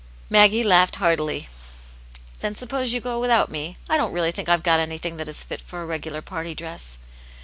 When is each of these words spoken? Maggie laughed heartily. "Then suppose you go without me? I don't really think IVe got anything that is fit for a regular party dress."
Maggie 0.31 0.63
laughed 0.63 0.95
heartily. 0.95 1.47
"Then 2.39 2.55
suppose 2.55 2.91
you 2.91 2.99
go 2.99 3.19
without 3.19 3.51
me? 3.51 3.77
I 3.87 3.97
don't 3.97 4.13
really 4.13 4.31
think 4.31 4.49
IVe 4.49 4.63
got 4.63 4.79
anything 4.79 5.17
that 5.17 5.29
is 5.29 5.43
fit 5.43 5.61
for 5.61 5.83
a 5.83 5.85
regular 5.85 6.23
party 6.23 6.55
dress." 6.55 6.97